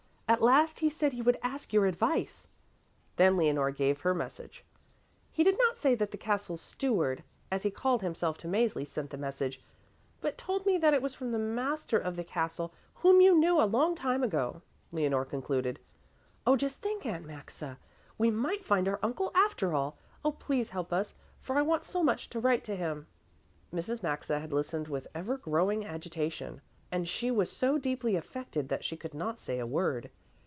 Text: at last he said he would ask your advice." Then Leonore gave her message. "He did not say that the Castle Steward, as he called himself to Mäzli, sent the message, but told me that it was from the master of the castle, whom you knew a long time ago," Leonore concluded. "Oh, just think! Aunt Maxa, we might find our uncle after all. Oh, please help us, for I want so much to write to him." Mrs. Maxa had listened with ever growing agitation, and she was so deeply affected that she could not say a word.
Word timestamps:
at 0.31 0.41
last 0.41 0.79
he 0.79 0.89
said 0.89 1.11
he 1.11 1.21
would 1.21 1.37
ask 1.43 1.73
your 1.73 1.85
advice." 1.85 2.47
Then 3.17 3.35
Leonore 3.35 3.69
gave 3.71 3.99
her 3.99 4.13
message. 4.13 4.63
"He 5.29 5.43
did 5.43 5.57
not 5.57 5.77
say 5.77 5.93
that 5.93 6.11
the 6.11 6.17
Castle 6.17 6.55
Steward, 6.55 7.25
as 7.51 7.63
he 7.63 7.69
called 7.69 8.01
himself 8.01 8.37
to 8.37 8.47
Mäzli, 8.47 8.87
sent 8.87 9.09
the 9.09 9.17
message, 9.17 9.61
but 10.21 10.37
told 10.37 10.65
me 10.65 10.77
that 10.77 10.93
it 10.93 11.01
was 11.01 11.13
from 11.13 11.33
the 11.33 11.37
master 11.37 11.97
of 11.97 12.15
the 12.15 12.23
castle, 12.23 12.73
whom 12.95 13.19
you 13.19 13.37
knew 13.37 13.59
a 13.61 13.67
long 13.67 13.93
time 13.93 14.23
ago," 14.23 14.61
Leonore 14.93 15.25
concluded. 15.25 15.81
"Oh, 16.47 16.55
just 16.55 16.79
think! 16.79 17.05
Aunt 17.05 17.25
Maxa, 17.25 17.77
we 18.17 18.31
might 18.31 18.63
find 18.63 18.87
our 18.87 18.99
uncle 19.03 19.31
after 19.35 19.73
all. 19.73 19.97
Oh, 20.23 20.31
please 20.31 20.69
help 20.69 20.93
us, 20.93 21.13
for 21.41 21.57
I 21.57 21.61
want 21.61 21.83
so 21.83 22.01
much 22.01 22.29
to 22.29 22.39
write 22.39 22.63
to 22.63 22.77
him." 22.77 23.05
Mrs. 23.73 24.01
Maxa 24.01 24.39
had 24.39 24.53
listened 24.53 24.87
with 24.87 25.09
ever 25.13 25.35
growing 25.37 25.85
agitation, 25.85 26.61
and 26.89 27.05
she 27.05 27.29
was 27.31 27.51
so 27.51 27.77
deeply 27.77 28.15
affected 28.15 28.69
that 28.69 28.85
she 28.85 28.95
could 28.95 29.13
not 29.13 29.37
say 29.37 29.59
a 29.59 29.67
word. 29.67 30.09